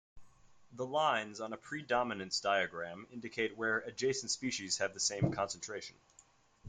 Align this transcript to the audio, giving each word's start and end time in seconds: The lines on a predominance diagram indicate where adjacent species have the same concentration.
The 0.73 0.83
lines 0.83 1.39
on 1.41 1.53
a 1.53 1.57
predominance 1.57 2.39
diagram 2.39 3.05
indicate 3.11 3.55
where 3.55 3.77
adjacent 3.81 4.31
species 4.31 4.79
have 4.79 4.95
the 4.95 4.99
same 4.99 5.31
concentration. 5.31 5.95